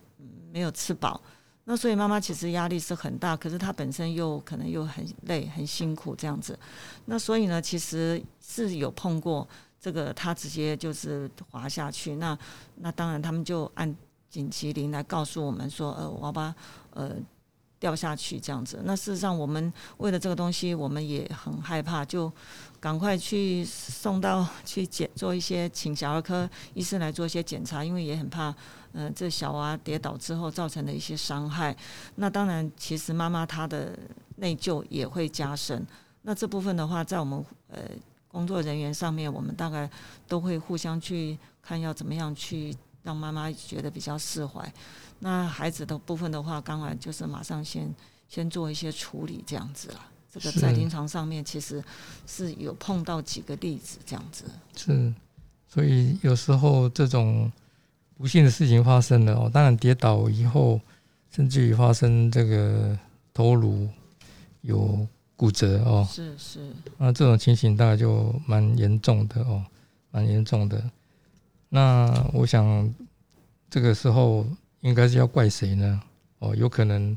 [0.53, 1.21] 没有吃饱，
[1.69, 6.57] 那所以妈妈其实压力是很大，可是她本身又可能又很累、很辛苦这样子。
[7.07, 9.47] 那所以呢，其实是有碰过
[9.81, 12.15] 这个，她直接就是滑下去。
[12.17, 12.39] 那
[12.77, 13.93] 那当然，他们就按
[14.31, 16.55] 紧急铃来告诉我们说，呃，娃娃
[16.91, 17.11] 呃
[17.81, 18.81] 掉下去这样子。
[18.85, 22.33] 那事实上，我们为了这个东西，我们也很害怕，就
[22.79, 28.55] 赶快去送到去检做一些，请小儿科医生来做一些检查，因为也很怕，
[28.97, 31.77] 呃，这小娃跌倒之后造成的一些伤害。
[32.15, 33.97] 那当然，其实妈妈她的
[34.37, 35.87] 内疚也会加深。
[36.23, 37.83] 那这部分的话，在我们呃
[38.27, 39.89] 工作人员上面，我们大概
[40.27, 44.73] 都会互相去看要怎么样去让妈妈觉得比较释怀。
[45.19, 47.95] 那孩子的部分的话，当然就是马上先
[48.29, 50.01] 先做一些处理这样子了。
[50.33, 51.83] 这个在临床上面其实
[52.27, 54.45] 是有碰到几个例子这样子。
[54.75, 55.15] 是，
[55.69, 57.51] 所以有时候这种
[58.17, 60.81] 不幸的事情发生了哦，当然跌倒以后，
[61.31, 62.99] 甚至于发生这个
[63.35, 63.89] 头颅
[64.63, 66.61] 有骨折哦，是是，
[66.97, 69.63] 那这种情形大概就蛮严重的哦，
[70.11, 70.83] 蛮严重的。
[71.69, 72.95] 那我想
[73.69, 74.47] 这个时候
[74.81, 76.01] 应该是要怪谁呢？
[76.39, 77.17] 哦，有可能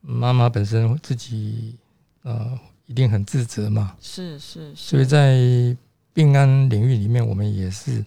[0.00, 1.76] 妈妈本身自己
[2.22, 5.76] 呃一定很自责嘛，是是是，所以在
[6.12, 8.04] 病安领域里面，我们也是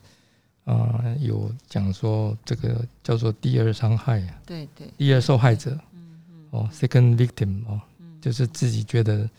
[0.65, 6.47] 啊、呃有讲说这个叫做第二伤害啊，对对，第二受害者嗯嗯。
[6.51, 9.29] 哦，second victim 哦，嗯，就是自己觉得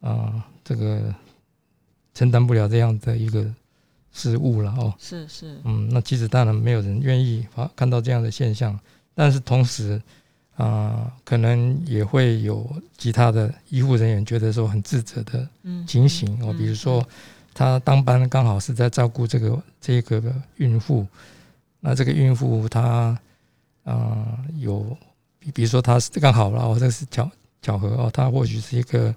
[0.00, 1.14] 啊、这个
[2.12, 3.50] 承担不了这样的一个
[4.12, 8.78] 失误了哦，是是，嗯，那其实当然没有人愿意发看到这样的现象，
[9.14, 10.00] 但是同时
[10.56, 17.04] 啊、可能也会有其他的医护人员觉得说很自责的嗯，情形哦，嗯比如说
[17.54, 20.20] 他当班刚好是在照顾这个这个
[20.56, 21.06] 孕妇，
[21.80, 23.18] 那这个孕妇她啊、
[23.84, 24.96] 呃有
[25.38, 27.30] 比比如说她是刚好了哦，这是巧
[27.62, 29.14] 巧合哦，她或许是一个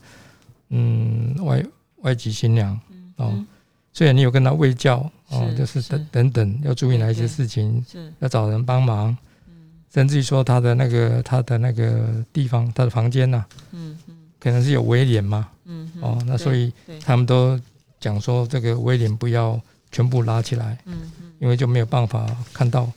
[0.69, 1.63] 嗯外
[1.97, 3.31] 外籍新娘，嗯哦。
[3.33, 3.47] 嗯。
[3.93, 6.05] 虽然你有跟她喂教哦，是就是等是。
[6.11, 8.13] 等等要注意哪一些事情，是。
[8.19, 9.71] 要找人帮忙，嗯。
[9.91, 14.15] 甚至于说她的那个她的那个地方，她的房间呐、嗯嗯。
[14.39, 16.01] 可能是有威廉嘛，嗯嗯。
[16.03, 16.71] 哦，那所以
[17.03, 17.59] 他们都
[17.99, 19.59] 讲说这个威廉不要
[19.91, 21.33] 全部拉起来，嗯嗯。
[21.39, 22.91] 因为就没有办法看到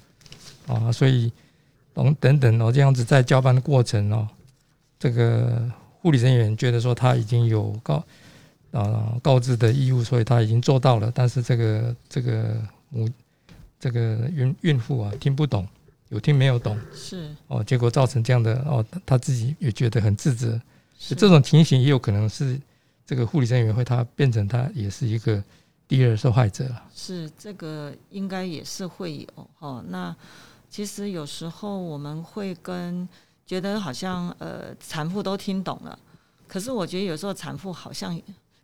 [0.67, 1.31] 啊，所以
[1.93, 4.27] 等等等哦，这样子在交班的过程哦，
[4.99, 8.03] 这个护理人员觉得说他已经有告
[8.71, 12.57] 啊告知的义务，所以他已经做到了，但是这个这个
[12.89, 13.07] 母
[13.79, 15.69] 这个孕孕妇啊听不懂，
[16.09, 17.29] 有听没有懂是。
[17.49, 20.59] 哦，结果造成这样的哦，他他自己也觉得很自责，
[20.99, 21.15] 是。
[21.15, 22.59] 这种情形也有可能是
[23.11, 25.43] 这个护理人员会他变成他也是一个
[25.89, 26.85] 第二受害者了。
[26.95, 29.85] 是这个应该也是会有哦。
[29.89, 30.15] 那
[30.69, 33.09] 其实有时候我们会跟
[33.45, 35.99] 觉得好像呃产妇都听懂了，
[36.47, 38.17] 可是我觉得有时候产妇好像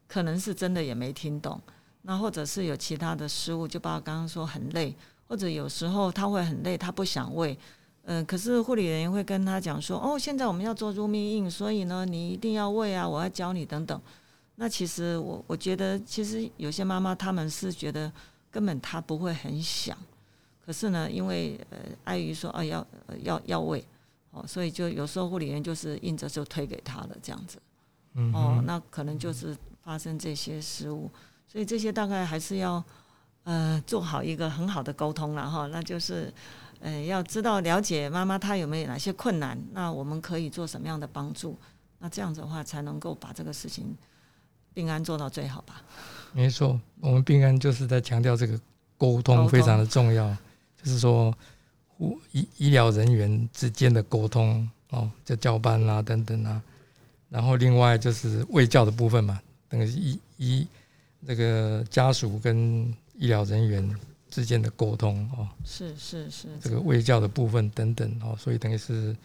[0.07, 1.61] 可能是真的也没听懂，
[2.03, 4.95] 那或者是有其他的失误，就包括刚刚说很累，
[5.27, 7.59] 或者有时候她会很累，她不想喂。
[8.05, 14.01] 嗯、可是护理人员会跟她讲说，哦，现在我们要做入蜜印，所以呢，你一定要喂啊，我要教你等等。
[14.59, 18.11] 那其实我我觉得，其实有些妈妈她们是觉得
[18.51, 19.97] 根本她不会很想，
[20.65, 23.85] 可是呢，因为呃碍于说啊要呃要要喂
[24.31, 27.59] 哦，所以就有时候护理员就是硬着就推给她了这样子
[28.15, 28.33] 嗯。
[28.33, 31.11] 哦，那可能就是发生这些失误，
[31.47, 32.83] 所以这些大概还是要
[33.45, 36.33] 呃做好一个很好的沟通了哈，那就是
[36.81, 41.59] 呃要知道了解妈妈她有没有哪些困难，那我们可以做什么样的帮助，
[41.99, 43.95] 那这样子的话才能够把这个事情
[44.77, 45.83] 病安做到最好吧。
[46.35, 48.59] 没错，我们病安就是在强调这个
[48.99, 49.37] 沟沟通。
[49.37, 50.29] 通非常的重要，
[50.83, 51.35] 就是说
[51.89, 56.63] 护医医疗人员之间的沟通哦，就交班啦、等等啊，
[57.31, 60.69] 然后另外就是卫教的部分嘛，等于是医医
[61.21, 69.17] 那个家属跟医疗人员之间的沟通哦，是是是，这个卫教的部分等等哦，所以等于是，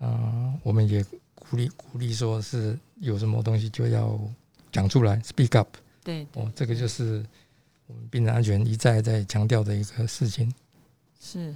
[0.00, 1.04] 嗯、我们也
[1.36, 4.18] 鼓励鼓励说是有什么东西就要
[4.76, 5.68] 讲出来，speak up。
[6.04, 7.24] 对对哦，这个就是
[7.86, 10.52] 我们病人安全一再在强调的一个事情。
[11.20, 11.54] 是。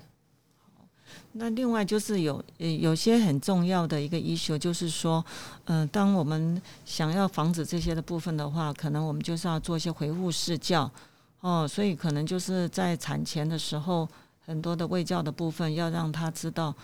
[0.74, 0.84] 好，
[1.32, 5.24] 那另外就是有呃有些很重要的一个 issue，就是说，
[5.66, 10.90] 嗯、当我们想要防止这些的部分的话，可能我们就是要做一些回护试教
[11.40, 14.08] 哦，所以可能就是在产前的时候，
[14.44, 16.74] 很多的喂教的部分要让他知道，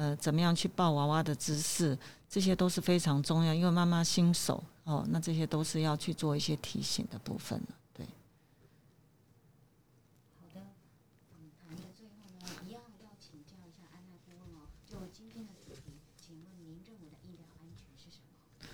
[0.00, 7.66] 呃，怎么样去抱娃娃的姿势，这些都是非常重要，因为妈妈新手哦，那这些都是要去做一些提醒的部分了。
[7.92, 8.06] 对，
[10.38, 10.62] 好的，
[11.28, 14.64] 访谈的最后呢，一样要请教一下安娜顾问哦。
[14.88, 18.72] 就今天的主题，请问您认为的医疗安全是什么？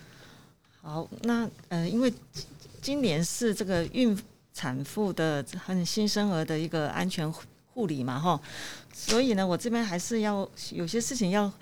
[0.80, 2.46] 好，那呃，因为今
[2.80, 4.16] 今年是这个孕
[4.54, 7.28] 产妇的和新生儿的一个安全
[7.76, 8.40] 护理嘛，哈，
[8.90, 11.52] 所以呢，我这边还是要有些事情要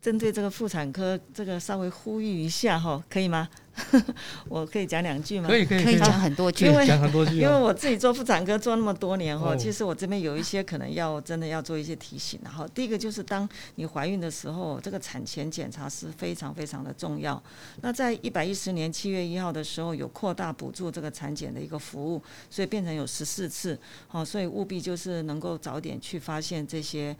[0.00, 3.48] 针对这个妇产科这个稍微呼吁一下哈，可以吗？
[4.48, 5.48] 我可以讲两句吗？
[5.48, 7.60] 可以可以可以讲很多句因为讲很多句因为哦。
[7.60, 12.40] 我自己做妇产科做那么多年哈，哦其实我这边有一些可能要真的要做一些提醒。
[12.42, 17.42] 然后第一个就是当你怀孕的时候，这个产前检查是非常非常的重要。
[17.82, 23.78] 那在一百一十年七月一号的时候，有扩大补助这个产检的一个服务，所以变成有十四次。
[24.06, 27.16] 好，所以务必就是能够早点去发现这些。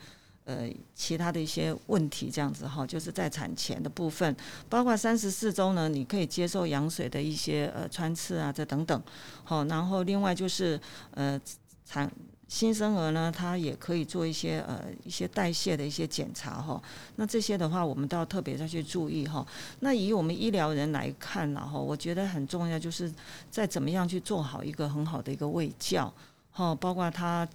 [0.49, 4.35] 呃，其他的一些问题，这样子哈，就是在产前的部分，
[4.67, 8.99] 包括三十四周呢，你可以接受羊水的一些呃穿刺啊，这等等。
[9.43, 10.81] 好，然后另外就是
[11.11, 11.39] 呃
[11.85, 12.11] 产
[12.47, 16.81] 新生儿呢，他也可以做一些呃一些代谢的一些检查哈。
[17.17, 19.45] 那这些的话，我们都要特别再去注意哈。
[19.81, 23.13] 那以我们医疗人来看然后我觉得很重要，就是
[23.51, 26.11] 在怎么样去做好一个很好的一个卫教，
[26.51, 27.47] 哈，包括他。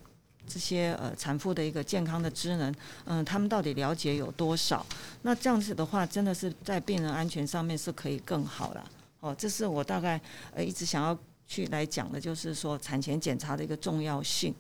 [0.47, 2.75] 这些呃产妇的一个健康的知能，
[3.07, 4.85] 嗯、他们到底了解有多少？
[5.23, 8.91] 那这样子的话，真的是在病人安全上面是可以更好了。
[9.21, 10.21] 哦，这是我大概
[10.55, 14.55] 呃一直想要去来讲的，就是说产前检查的一个重要性。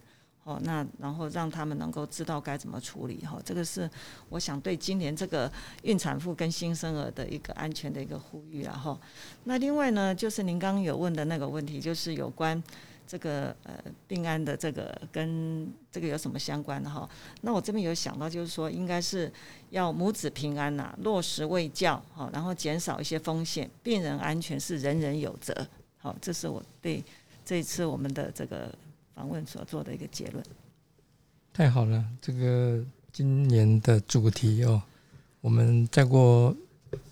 [0.47, 3.91] 哦，那然后让他们能够知道该怎么处理哈、这个是
[4.29, 5.51] 我想对今年这个
[5.85, 9.01] 孕产妇跟新生儿的一个安全的一个呼吁啊哈。
[9.45, 12.63] 那另外呢，就是您刚刚有问的那个问题，就是有关
[13.07, 13.75] 这个呃
[14.09, 17.09] 病安的这个跟这个有什么相关的哈？
[17.43, 19.33] 那我这边有想到，就是说应该是
[19.71, 25.55] 要母子平安呐、落实卫教好，然后减少一些风险，病人安全是人人有责。
[25.99, 27.03] 好，这是我对
[27.45, 28.75] 这一次我们的这个
[29.15, 30.45] 访问所做的一个结论。
[31.53, 34.83] 太好了，这个今年的主题哦，
[35.41, 36.55] 我们再过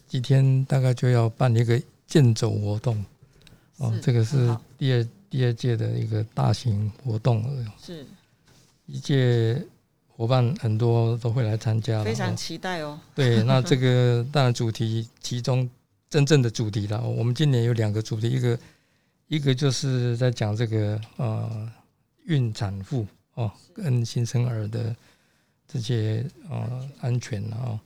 [0.09, 3.05] 几天大概就要办一个健走活动
[3.79, 7.73] 哦是，这个是第二第二届的一个大型活动了。
[7.83, 8.05] 是
[8.85, 9.65] 一届
[10.07, 13.01] 伙伴很多都会来参加，非常哦期待哦。
[13.15, 15.67] 对，那这个 当然主题其中
[16.11, 18.59] 真正的主题了，我们今年有两个主题，一个
[19.29, 21.67] 一个就是在讲这个呃
[22.27, 24.95] 孕产妇哦跟新生儿的
[25.67, 27.81] 这些呃安全啊、哦。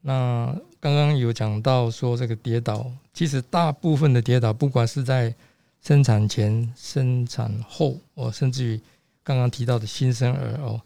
[0.00, 5.32] 那刚刚有讲到说这个跌倒，其实大部分的跌倒，不管是在
[5.84, 8.80] 生产前、生产后哦，甚至于
[9.22, 10.80] 刚刚提到的新生儿哦，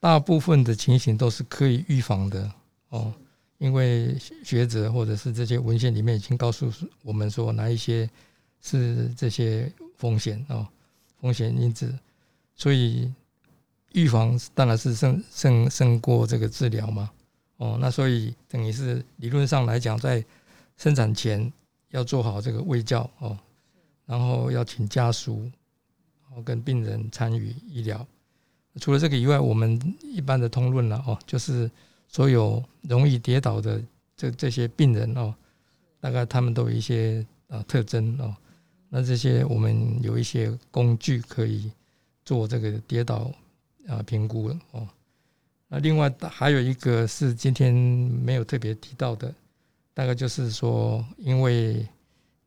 [0.00, 2.50] 大部分的情形都是可以预防的
[2.88, 3.14] 哦，
[3.58, 6.68] 因为学者或者是这些文献里面已经告诉
[7.02, 8.10] 我们说哪一些
[8.60, 10.66] 是这些风险哦，
[11.20, 11.96] 风险因子，
[12.56, 13.12] 所以
[13.92, 17.08] 预防当然是胜胜胜过这个治疗嘛。
[17.58, 20.24] 哦，那所以等于是理论上来讲，在
[20.76, 21.52] 生产前
[21.90, 23.38] 要做好这个卫教哦，
[24.06, 25.50] 然后要请家属
[26.30, 28.06] 哦跟病人参与医疗。
[28.80, 31.70] 除了这个以外，我们一般的通论了哦，就是
[32.08, 33.82] 所有容易跌倒的
[34.16, 35.34] 这这些病人哦，
[36.00, 38.36] 大概他们都有一些啊特征哦。
[38.88, 41.70] 那这些我们有一些工具可以
[42.24, 43.30] 做这个跌倒
[43.88, 44.88] 啊评估哦。
[45.68, 49.34] 那另外还有一个是今天没有特别提到的，
[49.92, 51.88] 大概就是说，因为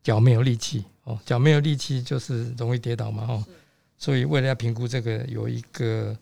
[0.03, 3.45] 脚没有力气哦，脚没有力气就是容易跌倒嘛哦，
[3.97, 6.15] 所以为了要评估这个，有一个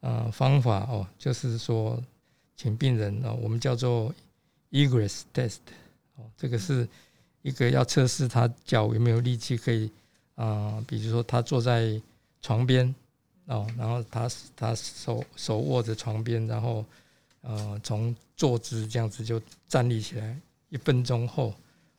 [0.00, 2.02] 呃方法哦，就是说
[2.56, 4.12] 请病人哦，我们叫做
[4.72, 5.58] egress test
[6.16, 6.88] 哦，这个是
[7.42, 9.86] 一个要测试他脚有没有力气，可以
[10.34, 12.00] 啊、呃比如说他坐在
[12.40, 12.92] 床边。
[13.46, 16.84] 哦，然后他他手手握着床边，然后
[17.40, 20.38] 呃从坐姿这样子就站立起来，
[20.68, 21.52] 一分钟后，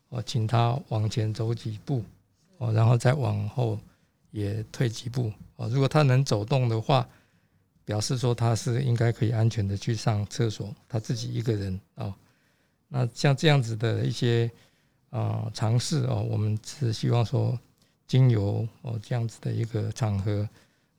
[0.08, 2.02] 哦，请他往前走几步，
[2.64, 3.78] 哦，然后再往后
[4.32, 7.08] 也退几步，哦，如果他能走动的话，
[7.84, 12.14] 表示说他是应该可以安全的去上厕所，他自己一个人哦。
[12.88, 14.50] 那像这样子的一些
[15.10, 17.60] 啊尝试哦，我们是希望说
[18.08, 20.48] 经由哦这样子的一个场合。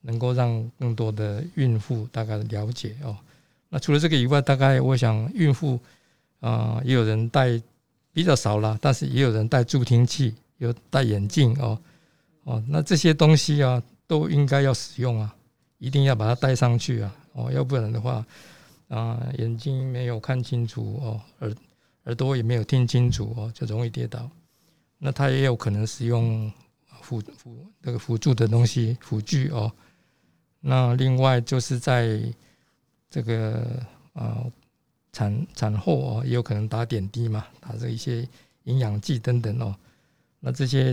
[0.07, 3.17] 能够让更多的孕妇大概了解哦。
[3.71, 5.81] 那除了这个以外，大概我想孕妇
[6.41, 7.59] 啊、也有人带
[8.13, 10.35] 比较少啦，但是也有人带助听器，
[10.65, 11.79] 有戴眼镜哦
[12.45, 12.63] 哦。
[12.69, 15.35] 那这些东西啊，都应该要使用啊，
[15.79, 18.25] 一定要把它戴上去啊哦，要不然的话
[18.89, 21.55] 啊、眼睛没有看清楚哦，耳
[22.05, 24.31] 耳朵也没有听清楚哦，就容易跌倒。
[24.99, 26.51] 那他也有可能使用
[27.01, 29.73] 辅辅那个辅助的东西辅具哦。
[30.61, 32.21] 那另外就是在
[33.11, 34.53] 这个呃
[35.13, 38.27] 产产后哦，也有可能打点滴嘛，打这一些
[38.65, 39.75] 营养剂等等哦。
[40.45, 40.93] 那这些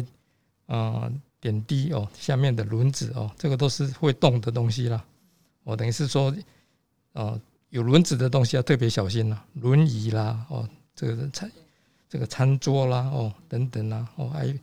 [0.66, 5.04] 啊、呃、点滴哦，下面的轮子哦，这个都是会动的东西啦。
[5.66, 6.34] 哦，等于是说，
[7.12, 7.38] 呃，
[7.68, 11.52] 有轮子的东西要特别小心啦，轮椅啦，哦，这个餐
[12.08, 14.54] 这个餐桌啦，哦等等啦，哦还有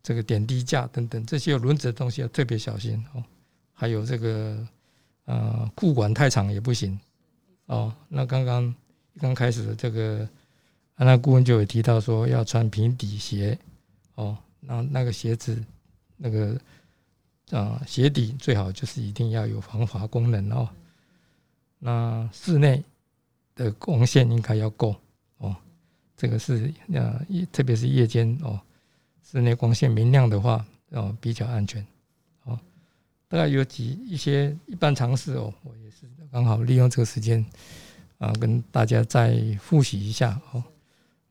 [0.00, 3.24] 这个点滴架等等，这些有轮子的东西要特别小心哦。
[3.72, 4.66] 还有这个
[5.24, 6.98] 呃裤管太长也不行
[7.66, 7.92] 哦。
[8.08, 8.74] 那刚刚
[9.20, 10.26] 刚开始的这个
[10.94, 13.58] 安娜顾问就有提到说要穿平底鞋
[14.16, 15.64] 哦，那那个鞋子
[16.16, 16.60] 那个
[17.52, 20.68] 啊、鞋底最好就是一定要有防滑功能哦。
[21.78, 22.82] 那室内
[23.54, 24.96] 的光线应该要够
[25.38, 25.54] 哦，
[26.16, 28.60] 这个是呃特别是夜间哦，
[29.22, 31.86] 室内光线明亮的话哦比较安全
[32.44, 32.58] 哦。
[33.28, 37.44] 大概有几一些一般常识哦，我也是刚好利用这个时间
[38.18, 40.64] 啊，跟大家再复习一下哦。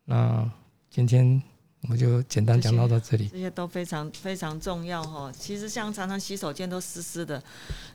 [0.05, 0.49] 那
[0.89, 1.41] 今天
[1.85, 3.27] 我们就简单讲到到这里。
[3.27, 5.31] 这些都非常非常重要哈。
[5.31, 7.41] 其实像常常洗手间都湿湿的，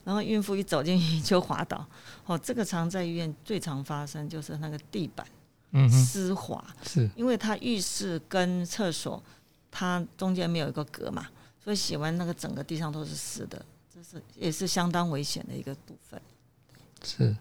[0.05, 1.85] 然后孕妇一走进去就滑倒，
[2.25, 5.27] 哦，这个常在医院最常发生就是那个地板
[5.73, 9.21] 嗯，湿滑，是因为它浴室跟厕所
[9.73, 11.27] 它中间没有一个隔嘛，
[11.63, 13.61] 所以洗完那个整个地上都是湿的。
[13.93, 16.23] 这是也是相当危险的一个部分。
[17.03, 17.37] 是。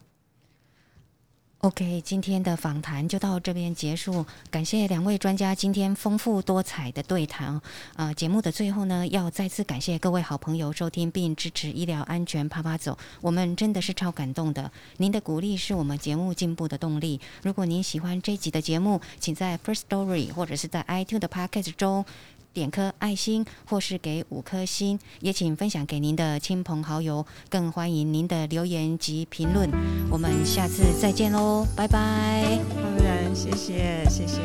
[1.62, 7.62] OK，今天的访谈就到这边结束，感谢两位专家今天丰富多彩的对谈。
[7.98, 14.72] 呃，节目的最后呢，要再次感谢各位好朋友收听并支持医疗安全啪啪走，我们真的是超感动的。
[14.96, 17.20] 您的鼓励是我们节目进步的动力。
[17.44, 22.06] 如果您喜欢这集的节目，请在 First Story 或者是在 iTune 的 Podcast 中。
[22.54, 29.70] 点颗爱心，或是给五颗星，也请分享给您的亲朋好友，更欢迎您的留言及评论。
[30.10, 32.60] 我们下次再见喽，拜拜。
[32.76, 34.40] 当然，谢谢谢谢，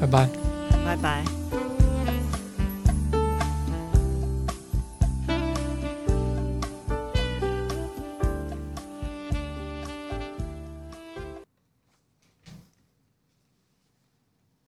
[0.00, 0.28] 拜拜。
[0.84, 1.39] 拜拜。